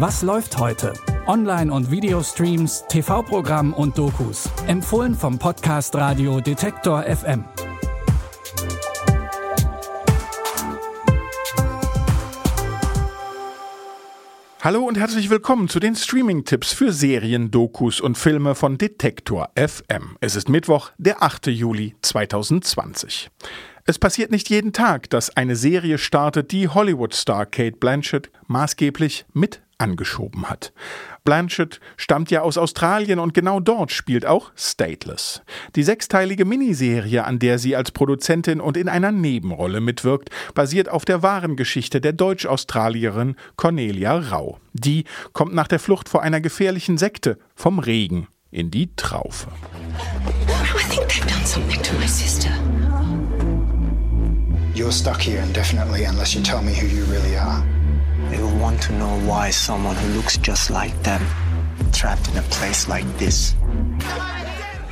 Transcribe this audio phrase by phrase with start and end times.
[0.00, 0.92] Was läuft heute?
[1.26, 4.48] Online- und Videostreams, TV-Programm und Dokus.
[4.68, 7.44] Empfohlen vom Podcast Radio Detektor FM.
[14.60, 20.16] Hallo und herzlich willkommen zu den Streaming-Tipps für Serien, Dokus und Filme von Detektor FM.
[20.20, 21.48] Es ist Mittwoch, der 8.
[21.48, 23.30] Juli 2020.
[23.84, 29.60] Es passiert nicht jeden Tag, dass eine Serie startet, die Hollywood-Star Kate Blanchett maßgeblich mit
[29.78, 30.72] angeschoben hat.
[31.24, 35.42] Blanchett stammt ja aus Australien und genau dort spielt auch Stateless.
[35.76, 41.04] Die sechsteilige Miniserie, an der sie als Produzentin und in einer Nebenrolle mitwirkt, basiert auf
[41.04, 44.58] der wahren Geschichte der Deutsch-Australierin Cornelia Rau.
[44.72, 49.48] Die kommt nach der Flucht vor einer gefährlichen Sekte vom Regen in die Traufe.
[50.78, 52.50] I think they've done something to my sister.
[54.74, 57.62] You're stuck here indefinitely unless you tell me who you really are.
[58.30, 61.20] They will want to know why someone who looks just like them
[61.92, 63.56] trapped in a place like this.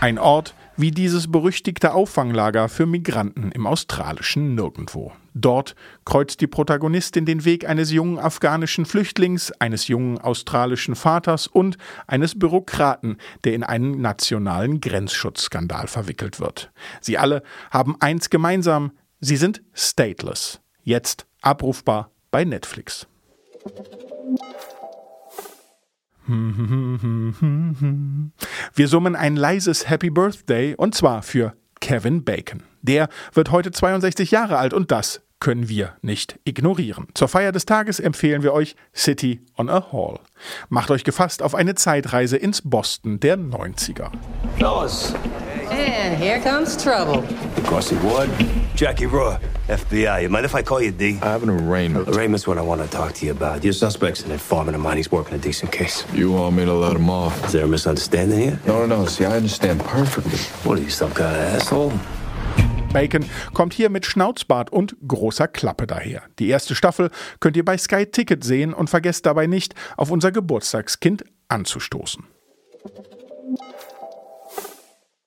[0.00, 5.12] Ein Ort wie dieses berüchtigte Auffanglager für Migranten im australischen Nirgendwo.
[5.34, 11.78] Dort kreuzt die Protagonistin den Weg eines jungen afghanischen Flüchtlings, eines jungen australischen Vaters und
[12.06, 16.70] eines Bürokraten, der in einen nationalen Grenzschutzskandal verwickelt wird.
[17.00, 20.60] Sie alle haben eins gemeinsam, Sie sind stateless.
[20.84, 23.08] Jetzt abrufbar bei Netflix.
[28.74, 32.62] Wir summen ein leises Happy Birthday und zwar für Kevin Bacon.
[32.82, 37.06] Der wird heute 62 Jahre alt und das können wir nicht ignorieren.
[37.14, 40.18] Zur Feier des Tages empfehlen wir euch City on a Hall.
[40.68, 44.10] Macht euch gefasst auf eine Zeitreise ins Boston der 90er.
[44.58, 45.14] Fellas,
[45.70, 47.22] And here comes trouble.
[47.64, 48.28] Crossy Ward,
[48.74, 49.38] Jackie Raw,
[49.68, 50.22] FBI.
[50.22, 51.18] You mind if I call you D?
[51.20, 52.08] I have an arraignment.
[52.08, 53.62] Arraignment's what I want to talk to you about.
[53.62, 54.96] Your suspect's an informant of mine.
[54.96, 56.06] He's working a decent case.
[56.14, 57.44] You want me to let him off?
[57.44, 58.58] Is there a misunderstanding here?
[58.66, 59.06] No, no, no.
[59.06, 60.38] See, I understand perfectly.
[60.64, 61.92] What are you, some kind of asshole?
[62.94, 66.22] Bacon kommt hier mit Schnauzbart und großer Klappe daher.
[66.38, 70.32] Die erste Staffel könnt ihr bei Sky Ticket sehen und vergesst dabei nicht, auf unser
[70.32, 72.24] Geburtstagskind anzustoßen.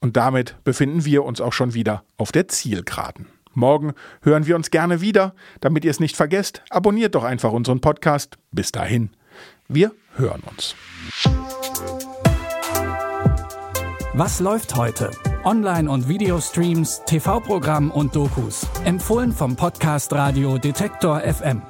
[0.00, 3.28] Und damit befinden wir uns auch schon wieder auf der Zielgeraden.
[3.54, 3.92] Morgen
[4.22, 5.34] hören wir uns gerne wieder.
[5.60, 8.38] Damit ihr es nicht vergesst, abonniert doch einfach unseren Podcast.
[8.50, 9.10] Bis dahin,
[9.68, 10.74] wir hören uns.
[14.14, 15.10] Was läuft heute?
[15.44, 18.66] Online- und Videostreams, TV-Programm und Dokus.
[18.84, 21.62] Empfohlen vom Podcast Radio Detektor FM.